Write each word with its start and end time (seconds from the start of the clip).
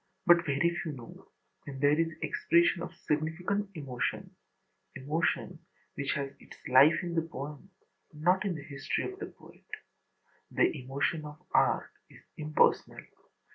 But 0.25 0.47
very 0.47 0.75
few 0.81 0.93
know 0.93 1.27
when 1.65 1.79
there 1.79 1.91
is 1.99 2.11
expression 2.23 2.81
of 2.81 2.95
significant 3.05 3.69
emotion, 3.75 4.35
emotion 4.95 5.59
which 5.93 6.13
has 6.13 6.31
its 6.39 6.57
life 6.67 7.03
in 7.03 7.13
the 7.13 7.21
poem 7.21 7.69
and 8.11 8.23
not 8.23 8.43
in 8.43 8.55
the 8.55 8.63
history 8.63 9.03
of 9.03 9.19
the 9.19 9.27
poet. 9.27 9.63
The 10.49 10.75
emotion 10.75 11.23
of 11.23 11.43
art 11.53 11.91
is 12.09 12.23
impersonal. 12.35 13.05